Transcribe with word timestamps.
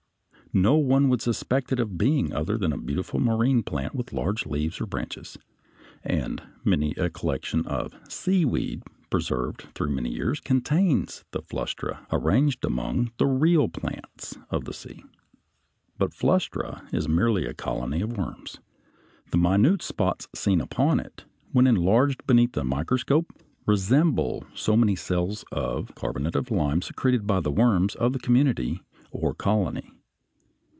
No 0.53 0.75
one 0.75 1.07
would 1.07 1.21
suspect 1.21 1.71
it 1.71 1.79
of 1.79 1.97
being 1.97 2.33
other 2.33 2.57
than 2.57 2.73
a 2.73 2.77
beautiful 2.77 3.21
marine 3.21 3.63
plant 3.63 3.95
with 3.95 4.11
large 4.11 4.45
leaves 4.45 4.81
or 4.81 4.85
branches, 4.85 5.37
and 6.03 6.43
many 6.65 6.91
a 6.95 7.09
collection 7.09 7.65
of 7.65 7.93
"seaweed," 8.09 8.83
preserved 9.09 9.67
through 9.75 9.91
many 9.95 10.09
years, 10.11 10.41
contains 10.41 11.23
the 11.31 11.41
Flustra 11.41 12.05
arranged 12.11 12.65
among 12.65 13.13
the 13.15 13.27
real 13.27 13.69
"plants" 13.69 14.37
of 14.49 14.65
the 14.65 14.73
sea. 14.73 15.05
But 15.97 16.11
Flustra 16.13 16.85
is 16.93 17.07
merely 17.07 17.45
a 17.45 17.53
colony 17.53 18.01
of 18.01 18.17
worms. 18.17 18.59
The 19.29 19.37
minute 19.37 19.81
spots 19.81 20.27
seen 20.35 20.59
upon 20.59 20.99
it 20.99 21.23
when 21.53 21.65
enlarged 21.65 22.27
beneath 22.27 22.57
a 22.57 22.65
microscope 22.65 23.31
resemble 23.65 24.43
so 24.53 24.75
many 24.75 24.97
cells 24.97 25.45
of 25.53 25.95
carbonate 25.95 26.35
of 26.35 26.51
lime 26.51 26.81
secreted 26.81 27.25
by 27.25 27.39
the 27.39 27.51
worms 27.51 27.95
of 27.95 28.11
the 28.11 28.19
community 28.19 28.81
or 29.11 29.33
colony. 29.33 29.93